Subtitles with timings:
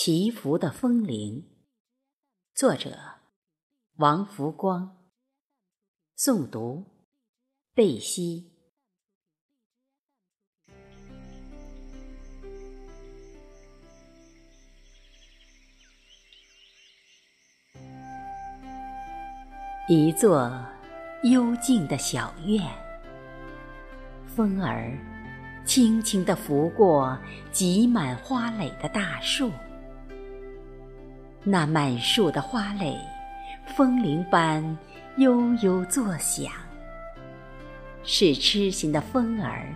[0.00, 1.44] 祈福的风铃，
[2.54, 2.96] 作者
[3.96, 4.96] 王福光，
[6.16, 6.84] 诵读
[7.74, 8.52] 贝西。
[19.88, 20.48] 一座
[21.24, 22.64] 幽静的小院，
[24.28, 24.96] 风儿
[25.66, 27.18] 轻轻地拂过
[27.50, 29.50] 挤满花蕾的大树。
[31.50, 32.94] 那满树的花蕾，
[33.74, 34.62] 风铃般
[35.16, 36.52] 悠悠作响。
[38.04, 39.74] 是痴心的风儿，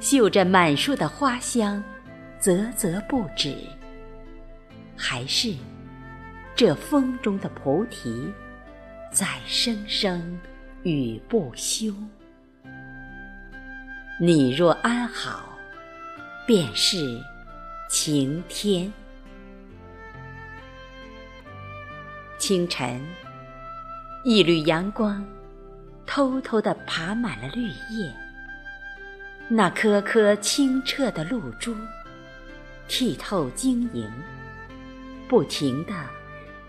[0.00, 1.82] 嗅着满树的花香，
[2.38, 3.56] 啧啧不止。
[4.94, 5.54] 还是
[6.54, 8.30] 这风中的菩提，
[9.10, 10.38] 在声声
[10.82, 11.90] 语不休。
[14.20, 15.48] 你若安好，
[16.46, 17.18] 便是
[17.88, 18.92] 晴天。
[22.38, 23.04] 清晨，
[24.22, 25.24] 一缕阳光
[26.06, 28.14] 偷偷地爬满了绿叶。
[29.48, 31.74] 那颗颗清澈的露珠，
[32.88, 34.08] 剔透晶莹，
[35.26, 35.92] 不停地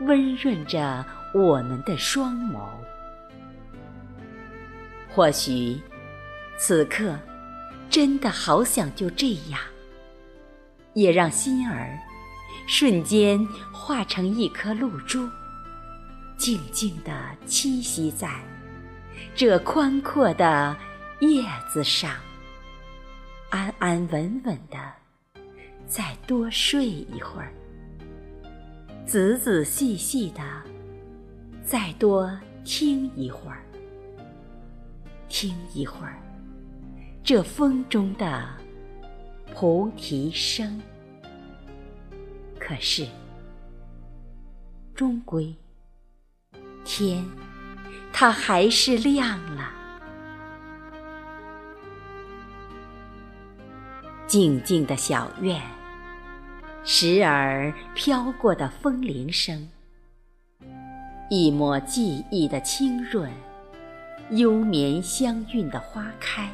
[0.00, 2.60] 温润着我们的双眸。
[5.10, 5.78] 或许，
[6.56, 7.14] 此刻
[7.90, 9.60] 真的好想就这样，
[10.94, 11.98] 也让心儿
[12.66, 15.28] 瞬间化成一颗露珠。
[16.38, 17.12] 静静地
[17.46, 18.40] 栖息在
[19.34, 20.74] 这宽阔的
[21.20, 22.14] 叶子上，
[23.50, 24.78] 安安稳稳地
[25.88, 27.52] 再多睡一会儿，
[29.04, 30.40] 仔仔细细地
[31.64, 32.30] 再多
[32.64, 33.64] 听一会儿，
[35.28, 36.22] 听一会儿
[37.24, 38.48] 这风中的
[39.54, 40.80] 菩提声。
[42.60, 43.06] 可是，
[44.94, 45.52] 终归。
[46.90, 47.22] 天，
[48.14, 49.70] 它还是亮了。
[54.26, 55.60] 静静的小院，
[56.84, 59.68] 时而飘过的风铃声，
[61.28, 63.30] 一抹记忆的清润，
[64.30, 66.50] 幽绵香韵的花开，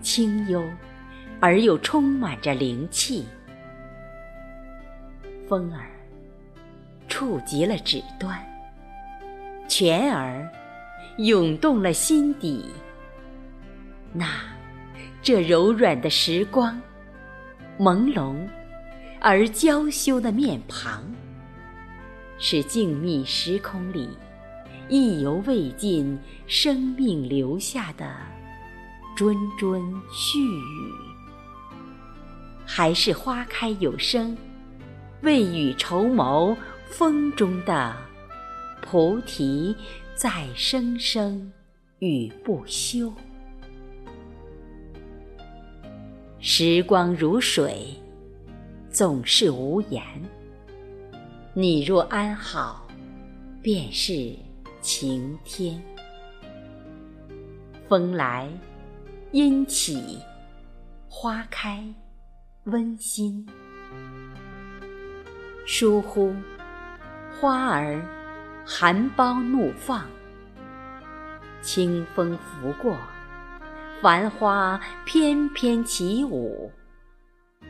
[0.00, 0.64] 清幽
[1.38, 3.26] 而又充满着灵气。
[5.46, 5.90] 风儿
[7.08, 8.51] 触及了指端。
[9.74, 10.46] 泉儿
[11.16, 12.66] 涌动了心底，
[14.12, 14.28] 那
[15.22, 16.78] 这柔软的时光，
[17.78, 18.36] 朦胧
[19.18, 21.02] 而娇羞的面庞，
[22.38, 24.10] 是静谧时空里
[24.90, 28.14] 意犹未尽生命留下的
[29.16, 29.80] 谆谆
[30.10, 30.92] 絮语，
[32.66, 34.36] 还是花开有声，
[35.22, 36.54] 未雨绸缪
[36.90, 37.96] 风中的。
[38.82, 39.74] 菩提
[40.14, 41.50] 在声声
[42.00, 43.10] 语不休，
[46.40, 47.94] 时光如水，
[48.90, 50.02] 总是无言。
[51.54, 52.86] 你若安好，
[53.62, 54.34] 便是
[54.80, 55.80] 晴天。
[57.88, 58.48] 风来，
[59.30, 60.18] 阴起，
[61.08, 61.82] 花开，
[62.64, 63.46] 温馨。
[65.64, 66.34] 疏忽，
[67.40, 68.04] 花儿。
[68.64, 70.06] 含苞怒放，
[71.60, 72.96] 清风拂过，
[74.00, 76.70] 繁花翩翩起舞，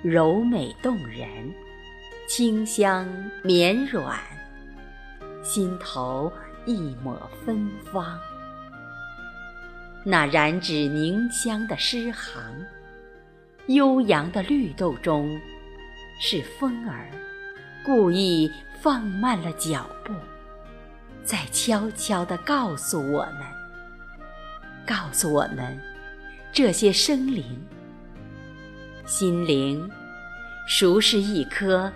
[0.02, 1.52] 柔美动人，
[2.28, 3.06] 清香
[3.42, 4.18] 绵软，
[5.42, 6.30] 心头
[6.66, 8.18] 一抹芬芳。
[10.04, 12.42] 那染指凝香的诗行，
[13.66, 15.40] 悠扬的绿豆中，
[16.20, 17.08] 是风儿
[17.84, 20.12] 故意放慢了脚步。
[21.24, 23.46] 在悄悄地告诉我们，
[24.84, 25.80] 告诉我们，
[26.52, 27.44] 这些生灵，
[29.06, 29.88] 心灵，
[30.68, 31.90] 孰是一棵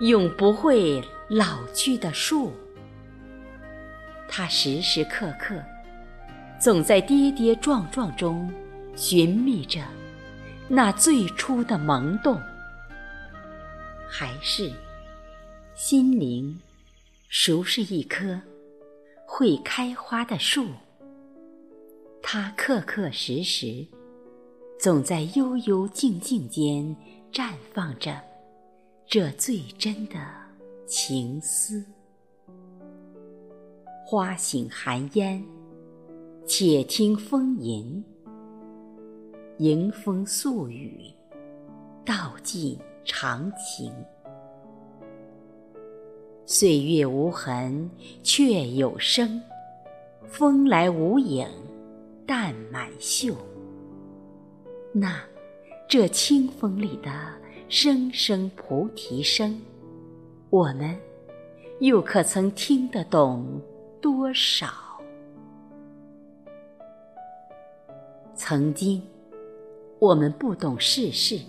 [0.00, 2.52] 永不会老去的树？
[4.28, 5.54] 它时时刻刻，
[6.60, 8.52] 总在跌跌撞撞中
[8.94, 9.80] 寻觅着
[10.68, 12.40] 那最初的萌动。
[14.08, 14.70] 还是，
[15.74, 16.60] 心灵，
[17.30, 18.38] 孰是一棵？
[19.38, 20.64] 会开花的树，
[22.22, 23.86] 它刻刻时时，
[24.80, 26.96] 总在悠悠静静间
[27.30, 28.18] 绽放着
[29.06, 30.16] 这最真的
[30.86, 31.84] 情思。
[34.06, 35.44] 花醒寒烟，
[36.46, 38.02] 且听风吟，
[39.58, 41.12] 迎风宿雨，
[42.06, 43.92] 道尽长情。
[46.48, 47.90] 岁月无痕
[48.22, 49.42] 却有声，
[50.28, 51.44] 风来无影
[52.24, 53.34] 淡满袖。
[54.92, 55.20] 那
[55.88, 57.10] 这清风里的
[57.68, 59.60] 声声菩提声，
[60.48, 60.96] 我们
[61.80, 63.60] 又可曾听得懂
[64.00, 64.68] 多少？
[68.36, 69.02] 曾经，
[69.98, 71.40] 我们不懂世事，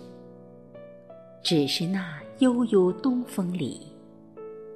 [1.40, 3.92] 只是那悠悠东风里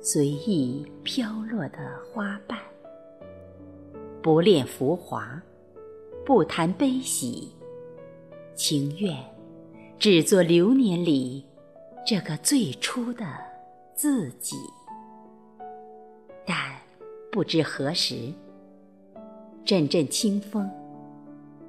[0.04, 1.78] 随意飘落的
[2.12, 2.58] 花瓣，
[4.20, 5.40] 不恋浮华，
[6.26, 7.52] 不谈悲喜。
[8.56, 9.16] 情愿
[10.00, 11.46] 只做流年里
[12.04, 13.25] 这个最初的
[13.94, 14.56] 自己，
[16.44, 16.56] 但
[17.31, 18.32] 不知何时，
[19.64, 20.69] 阵阵清风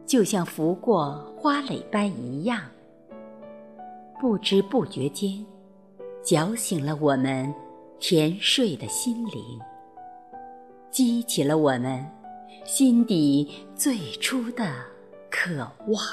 [0.08, 2.64] 就像拂过花蕾般一样，
[4.20, 5.46] 不知不觉间
[6.24, 7.54] 搅醒了我们
[8.04, 9.58] 甜睡的心灵，
[10.92, 12.06] 激起了我们
[12.66, 14.74] 心底最初的
[15.32, 16.04] 渴望。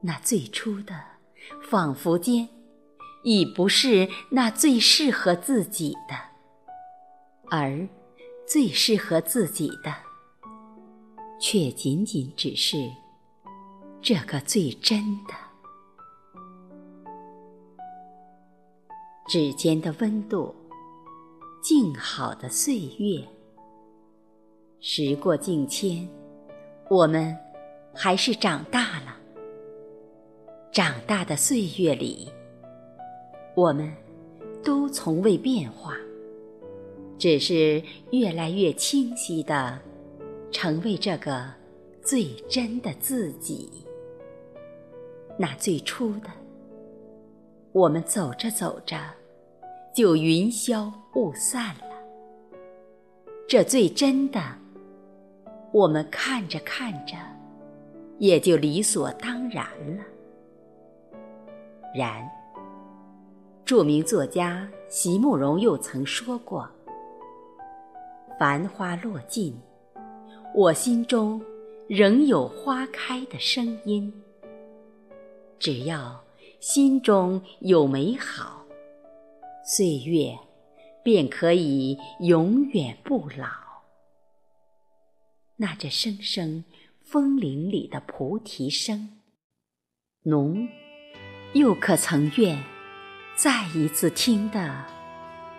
[0.00, 0.98] 那最初的，
[1.70, 2.48] 仿佛间，
[3.24, 6.16] 已不是那最适合自己的，
[7.50, 7.86] 而
[8.46, 9.94] 最适合自己的，
[11.38, 12.90] 却仅仅只是
[14.00, 15.43] 这个最真的。
[19.26, 20.54] 指尖的温度，
[21.62, 23.26] 静好的岁月，
[24.80, 26.06] 时过境迁，
[26.90, 27.34] 我们
[27.94, 29.16] 还是长大了。
[30.70, 32.28] 长大的岁月里，
[33.54, 33.90] 我们
[34.62, 35.96] 都从未变化，
[37.18, 39.80] 只是越来越清晰的
[40.50, 41.50] 成为这个
[42.02, 43.70] 最真的自己。
[45.38, 46.28] 那最初的，
[47.74, 48.96] 我们走着走着
[49.92, 51.96] 就云消雾散了；
[53.48, 54.40] 这最真的，
[55.72, 57.16] 我们看着看着
[58.20, 59.66] 也就理所当然
[59.96, 60.04] 了。
[61.92, 62.24] 然，
[63.64, 66.70] 著名作家席慕容又曾说过
[68.38, 69.52] ：“繁花落尽，
[70.54, 71.42] 我心中
[71.88, 74.14] 仍有花开的声音。
[75.58, 76.22] 只要
[76.66, 78.64] 心中有美好，
[79.66, 80.38] 岁月
[81.02, 83.46] 便可以永远不老。
[85.56, 86.64] 那这声声
[87.04, 89.20] 风铃里的菩提声，
[90.22, 90.66] 侬。”
[91.52, 92.64] 又可曾愿
[93.36, 94.86] 再一次听得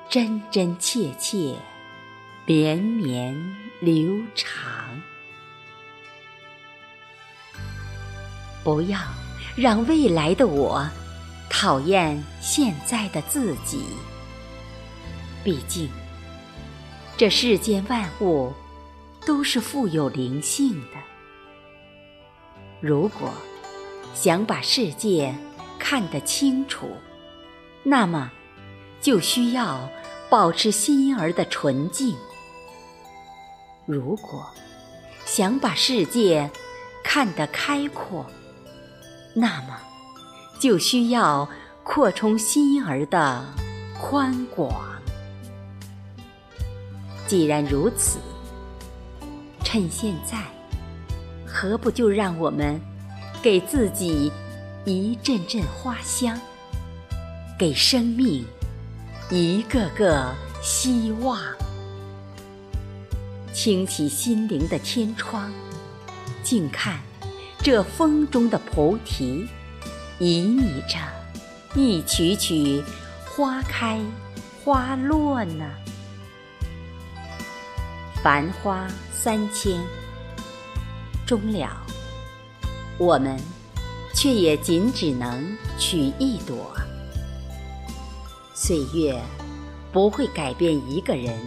[0.10, 1.56] 真真切切、
[2.48, 5.04] 绵绵流长？
[8.63, 9.00] 不要
[9.56, 10.86] 让未来的我
[11.50, 13.86] 讨厌现在的自己。
[15.44, 15.90] 毕竟，
[17.16, 18.52] 这世间万物
[19.25, 20.98] 都是富有灵性的。
[22.81, 23.31] 如果
[24.13, 25.34] 想把世界，
[25.80, 26.90] 看得清楚，
[27.84, 28.30] 那么
[29.00, 29.88] 就需要
[30.30, 32.13] 保持心儿的纯净。
[33.86, 34.46] 如果
[35.25, 36.50] 想把世界
[37.04, 38.25] 看得开阔，
[39.36, 39.78] 那么
[40.58, 41.48] 就需要
[41.84, 43.46] 扩充心儿的
[44.01, 44.74] 宽广。
[47.27, 48.18] 既然如此，
[49.63, 50.39] 趁现在，
[51.46, 52.82] 何不就让我们
[53.44, 54.32] 给自己？
[54.88, 56.39] 一阵阵花香，
[57.58, 58.46] 给生命
[59.32, 61.42] 一个个希望。
[63.51, 65.51] 清起心灵的天窗，
[66.44, 67.00] 静看
[67.65, 69.48] 这风中的菩提，
[70.19, 71.00] 旖旎着
[71.74, 72.84] 一曲曲
[73.25, 74.00] 花开
[74.63, 75.65] 花落呢。
[78.22, 79.81] 繁花三千，
[81.25, 81.75] 终了，
[83.00, 83.36] 我们。
[84.13, 86.74] 却也仅只能取一朵。
[88.53, 89.19] 岁月
[89.91, 91.38] 不会改变一个人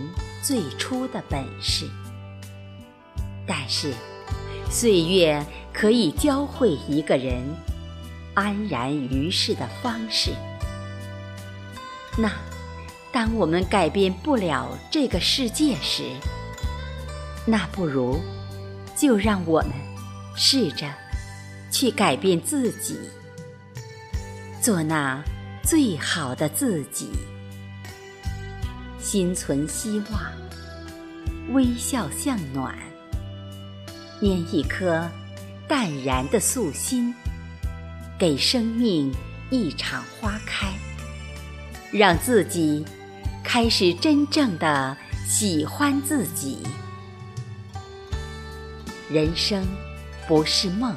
[0.43, 1.89] 最初的本事，
[3.47, 3.95] 但是
[4.71, 5.43] 岁月
[5.79, 7.41] 可以教会一个人
[8.35, 10.33] 安然于世的方式。
[12.17, 12.29] 那
[13.13, 16.03] 当我们改变不了这个世界时，
[17.47, 18.21] 那不如
[18.97, 19.71] 就让我们
[20.35, 20.93] 试着。
[21.71, 22.99] 去改变自己，
[24.59, 25.23] 做那
[25.63, 27.11] 最好的自己。
[28.99, 30.33] 心存希望，
[31.53, 32.75] 微笑向暖，
[34.23, 35.07] 拈一颗
[35.69, 37.15] 淡然的素心，
[38.19, 39.15] 给生命
[39.51, 40.67] 一场花开，
[41.93, 42.83] 让自己
[43.45, 44.97] 开始真正的
[45.29, 46.63] 喜欢自己。
[49.11, 49.63] 人生
[50.27, 50.97] 不是梦，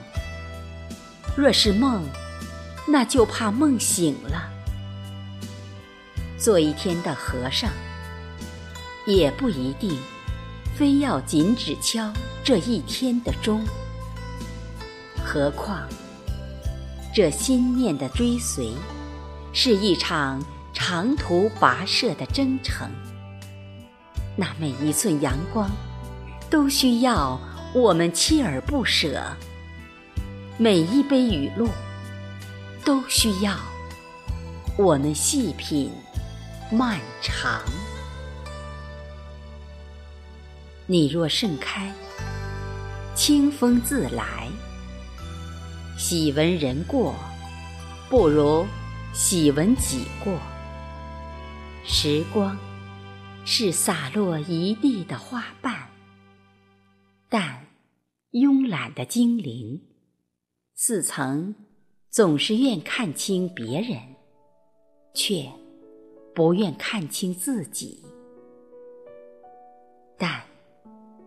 [1.36, 2.06] 若是梦，
[2.88, 4.50] 那就怕梦醒了。
[6.38, 7.70] 做一天的和尚，
[9.06, 10.00] 也不一定
[10.78, 12.10] 非要紧只敲
[12.42, 13.62] 这一天的钟。
[15.34, 15.88] 何况，
[17.16, 18.74] 这心念的追随，
[19.54, 22.86] 是一场长途跋涉的征程。
[24.36, 25.72] 那每一寸阳光，
[26.50, 27.40] 都需要
[27.74, 29.22] 我们锲而不舍；
[30.58, 31.70] 每一杯雨露，
[32.84, 33.56] 都需要
[34.78, 35.94] 我们细品
[36.70, 37.62] 漫长。
[40.88, 41.90] 你若盛开，
[43.16, 44.50] 清风自来。
[46.04, 47.14] 喜闻人过，
[48.10, 48.66] 不如
[49.14, 50.34] 喜闻己过。
[51.86, 52.58] 时光
[53.46, 55.88] 是洒落一地的花瓣，
[57.30, 57.68] 但
[58.32, 59.80] 慵懒的精灵
[60.74, 61.54] 似曾
[62.10, 64.00] 总是愿看清别人，
[65.14, 65.48] 却
[66.34, 68.04] 不愿看清自己。
[70.18, 70.42] 但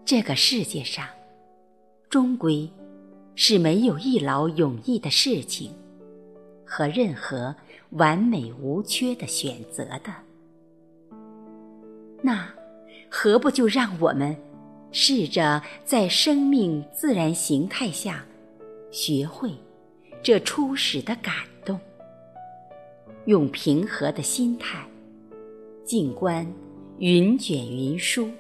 [0.05, 1.07] 这个世界上，
[2.11, 2.69] 终归。
[3.37, 5.73] 是没有一劳永逸的事情，
[6.65, 7.55] 和任何
[7.91, 10.15] 完美无缺的选择的。
[12.23, 12.49] 那
[13.11, 14.37] 何不就让我们
[14.91, 18.25] 试着在生命自然形态下，
[18.91, 19.53] 学会
[20.23, 21.79] 这初始的感动，
[23.27, 24.87] 用平和的心态
[25.85, 26.47] 静观
[26.99, 28.31] 云卷云舒，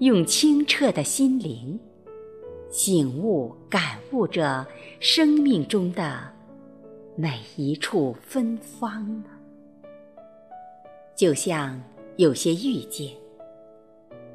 [0.00, 1.78] 用清澈的心灵。
[2.68, 4.66] 醒悟、感悟着
[5.00, 6.30] 生命中的
[7.16, 9.24] 每一处芬芳？
[11.14, 11.80] 就像
[12.16, 13.14] 有些遇见，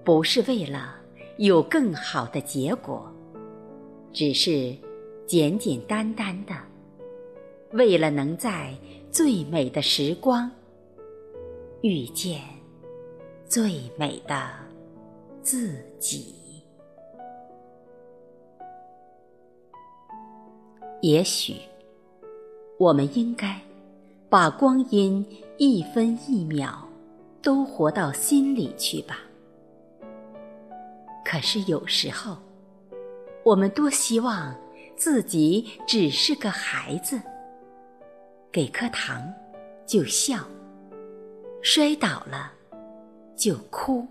[0.03, 0.95] 不是为了
[1.37, 3.11] 有更好的结果，
[4.11, 4.75] 只是
[5.27, 6.55] 简简单单的
[7.73, 8.75] 为了能在
[9.11, 10.49] 最美的时光
[11.81, 12.41] 遇见
[13.45, 14.49] 最美的
[15.43, 16.40] 自己。
[21.01, 21.55] 也许，
[22.77, 23.59] 我们应该
[24.29, 25.25] 把光阴
[25.57, 26.87] 一分一秒
[27.41, 29.17] 都活到心里去吧。
[31.25, 32.37] 可是有时候，
[33.43, 34.55] 我们多希望
[34.95, 37.19] 自己只是个孩子，
[38.51, 39.27] 给颗糖
[39.87, 40.37] 就笑，
[41.63, 42.51] 摔倒了
[43.35, 44.05] 就哭。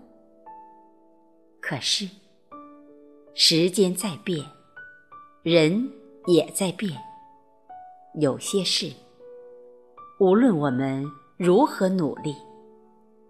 [1.61, 2.05] 可是，
[3.33, 4.45] 时间在变，
[5.41, 5.89] 人。
[6.27, 6.91] 也在变，
[8.19, 8.91] 有些事，
[10.19, 11.03] 无论我们
[11.35, 12.35] 如何努力，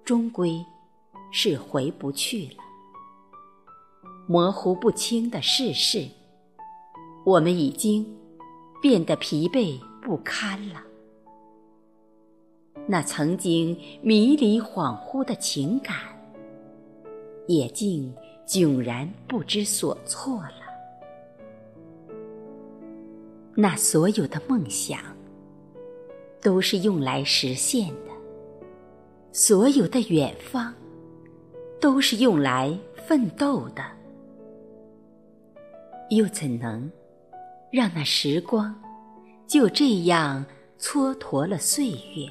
[0.04, 0.64] 终归
[1.32, 2.58] 是回不去了。
[4.28, 6.06] 模糊不清的世事，
[7.26, 8.06] 我们已经
[8.82, 10.82] 变得疲惫不堪了。
[12.88, 15.96] 那曾经迷离恍惚的情感，
[17.48, 18.14] 也竟
[18.46, 20.61] 迥然不知所措了。
[23.62, 25.00] 那所有的梦想，
[26.42, 28.12] 都是用来实现的；
[29.32, 30.74] 所有的远方，
[31.80, 32.76] 都是用来
[33.06, 33.84] 奋斗的。
[36.10, 36.92] 又怎能
[37.72, 38.74] 让那时光
[39.46, 40.44] 就这样
[40.80, 42.28] 蹉跎了岁月？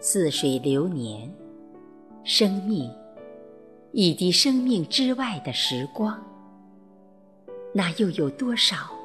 [0.00, 1.30] 似水流年，
[2.24, 2.90] 生命
[3.92, 6.18] 以及生命之外的时光，
[7.74, 8.95] 那又有多少？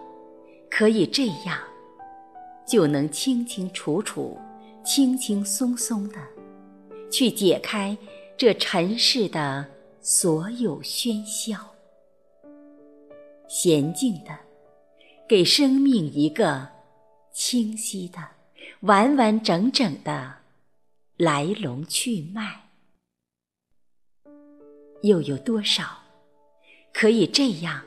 [0.71, 1.59] 可以这样，
[2.65, 4.39] 就能清清楚楚、
[4.85, 6.17] 轻轻松松的，
[7.11, 7.95] 去解开
[8.37, 9.67] 这尘世的
[9.99, 11.57] 所有喧嚣，
[13.49, 14.35] 娴静的，
[15.27, 16.67] 给生命一个
[17.33, 18.19] 清晰的、
[18.79, 20.35] 完完整整的
[21.17, 22.69] 来龙去脉。
[25.03, 25.83] 又有多少
[26.93, 27.83] 可以这样，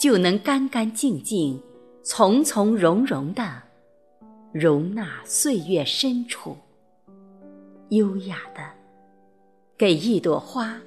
[0.00, 1.62] 就能干干净净？
[2.10, 3.62] 从从容容的
[4.50, 6.56] 容纳岁月深处，
[7.90, 8.62] 优雅的
[9.76, 10.80] 给一朵花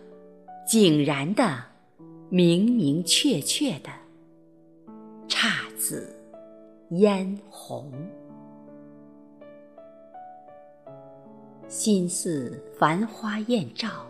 [0.67, 1.63] 井然的
[2.29, 3.91] 明明确确的
[5.27, 6.11] 姹紫
[6.89, 7.93] 嫣红，
[11.67, 14.07] 心似繁花艳照，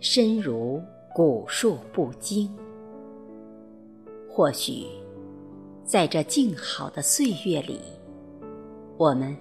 [0.00, 0.82] 身如
[1.14, 2.54] 古树不惊。
[4.28, 4.84] 或许。
[5.90, 7.80] 在这静好的岁月里，
[8.96, 9.36] 我们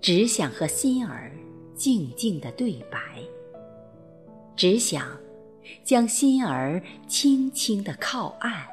[0.00, 1.32] 只想和心儿
[1.74, 3.18] 静静的对白，
[4.54, 5.08] 只想
[5.82, 8.64] 将心儿轻轻的靠岸，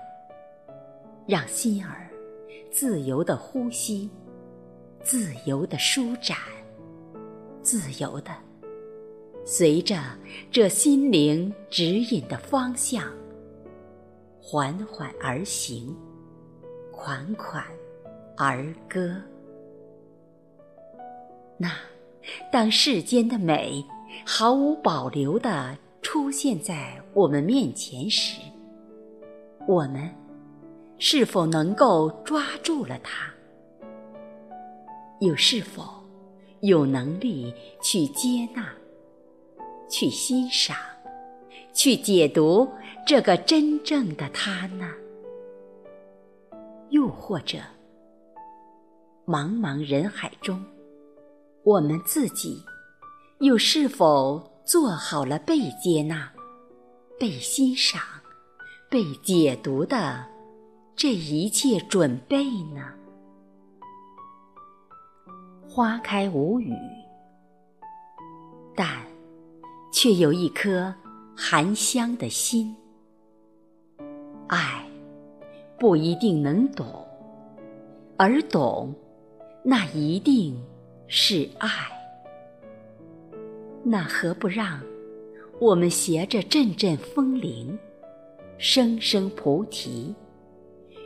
[1.26, 2.08] 让心儿
[2.70, 4.08] 自由的呼吸，
[5.02, 6.38] 自由的舒展，
[7.64, 8.30] 自由的
[9.44, 10.00] 随着
[10.52, 13.04] 这心灵指引的方向，
[14.40, 15.98] 缓缓而行，
[17.00, 17.64] 款款
[18.36, 19.16] 而歌。
[21.58, 21.72] 那。
[22.52, 23.84] 当世间的美
[24.24, 28.40] 毫无保留地出现在我们面前时，
[29.68, 30.14] 我们
[31.00, 33.32] 是否能够抓住了它？
[35.22, 35.84] 又是否
[36.60, 37.52] 有能力
[37.82, 38.72] 去接纳、
[39.90, 40.78] 去欣赏、
[41.74, 42.70] 去解读
[43.08, 44.88] 这个真正的它呢？
[46.90, 47.60] 又或者，
[49.26, 50.64] 茫茫人海中？
[51.64, 52.64] 我们自己
[53.40, 56.32] 又是否做好了被接纳、
[57.20, 58.02] 被欣赏、
[58.90, 60.26] 被解读的
[60.96, 62.94] 这一切准备呢？
[65.68, 66.74] 花开无语，
[68.76, 68.88] 但
[69.92, 70.94] 却有一颗
[71.38, 72.76] 含香的心。
[74.48, 74.79] 爱
[75.80, 76.86] 不一定能懂，
[78.18, 78.94] 而懂，
[79.64, 80.56] 那一定。
[81.12, 81.68] 是爱，
[83.84, 84.80] 那何不让
[85.60, 87.76] 我们携着阵阵风铃，
[88.60, 90.14] 声声菩提，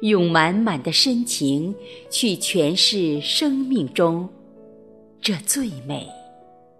[0.01, 1.74] 用满满的深情
[2.10, 4.27] 去诠释生命中
[5.22, 6.06] 这最美、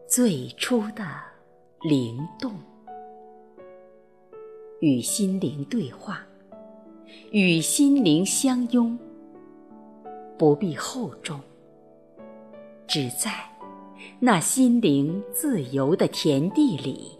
[0.06, 1.06] 最初的
[1.90, 2.52] 灵动，
[4.82, 6.28] 与心灵对话，
[7.32, 8.98] 与心灵相拥，
[10.38, 11.40] 不必厚重。
[12.86, 13.32] 只在
[14.20, 17.18] 那心灵自由的田地里，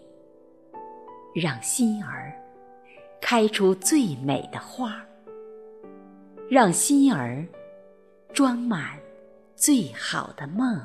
[1.34, 2.32] 让心儿
[3.20, 5.04] 开出最美的花，
[6.48, 7.44] 让心儿
[8.32, 8.98] 装满
[9.56, 10.80] 最好的梦，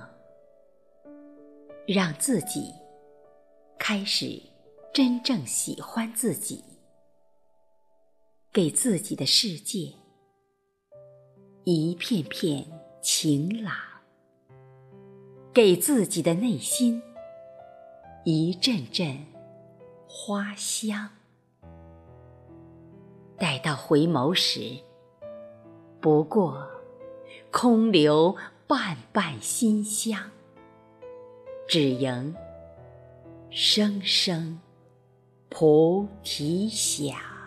[1.85, 2.73] 让自己
[3.77, 4.41] 开始
[4.93, 6.63] 真正喜欢自己，
[8.51, 9.93] 给自己的世界
[11.65, 12.65] 一片片
[12.99, 13.75] 晴朗。
[15.53, 17.01] 给自己的内心
[18.23, 19.25] 一阵阵
[20.07, 21.09] 花香，
[23.37, 24.77] 待到回眸时，
[25.99, 26.67] 不过
[27.51, 28.35] 空留
[28.67, 30.31] 半瓣馨香，
[31.67, 32.35] 只迎
[33.51, 34.59] 声声
[35.49, 37.38] 菩提响。